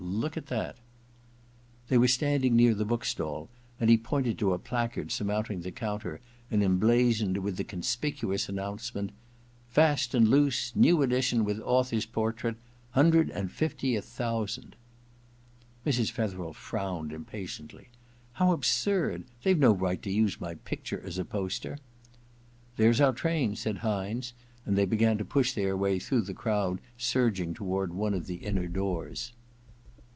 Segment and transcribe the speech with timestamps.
[0.03, 0.77] Look at that!'
[1.89, 5.71] They were standing near the book stall and he pointed to a placard surmounting the
[5.71, 10.75] counter and emblazoned with the conspicuous announce ment:* Fast and Loose.
[10.75, 12.55] New Edition with Author's Portrait.
[12.91, 14.75] Hundred and Fiftieth Thousand.'
[15.85, 16.37] IV EXPIATION 107 Mrs.
[16.37, 17.89] Fethcrel frowned impatiently.
[18.33, 19.23] *How absurd!
[19.43, 21.77] They Ve no right to use my picture as a poster!'
[22.47, 24.33] * There's our train/ said Hynes;
[24.65, 28.35] and they began to push their way through the crowd surging toward one of the
[28.37, 29.33] inner doors.